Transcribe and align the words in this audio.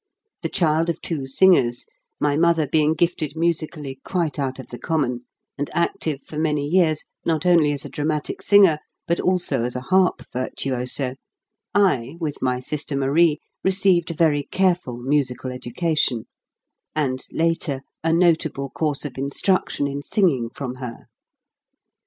The 0.41 0.49
child 0.49 0.89
of 0.89 0.99
two 0.99 1.27
singers, 1.27 1.85
my 2.19 2.35
mother 2.35 2.65
being 2.65 2.89
MY 2.89 2.93
PURPOSE 2.93 2.97
5 2.97 2.97
gifted 2.97 3.33
musically 3.35 3.99
quite 4.03 4.39
out 4.39 4.57
of 4.57 4.69
the 4.69 4.79
common, 4.79 5.25
and 5.59 5.69
active 5.75 6.23
for 6.23 6.39
many 6.39 6.65
years 6.67 7.05
not 7.23 7.45
only 7.45 7.71
as 7.71 7.85
a 7.85 7.89
dra 7.89 8.03
matic 8.05 8.41
singer, 8.41 8.79
but 9.05 9.19
also 9.19 9.61
as 9.61 9.75
a 9.75 9.81
harp 9.81 10.23
virtuoso, 10.33 11.17
I, 11.75 12.15
with 12.19 12.41
my 12.41 12.59
sister 12.59 12.95
Marie, 12.95 13.37
received 13.63 14.09
a 14.09 14.15
very 14.15 14.47
careful 14.49 14.97
musical 14.97 15.51
education, 15.51 16.25
and 16.95 17.23
later 17.31 17.81
a 18.03 18.11
notable 18.11 18.71
course 18.71 19.05
of 19.05 19.19
in 19.19 19.29
struction 19.29 19.85
in 19.87 20.01
singing 20.01 20.49
from 20.49 20.77
her.'. 20.77 21.05